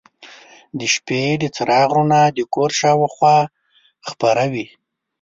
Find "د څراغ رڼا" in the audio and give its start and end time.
1.41-2.23